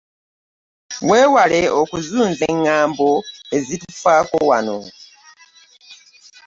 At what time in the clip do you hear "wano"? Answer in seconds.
4.49-4.77